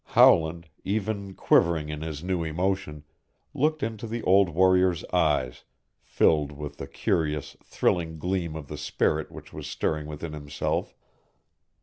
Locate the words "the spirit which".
8.67-9.53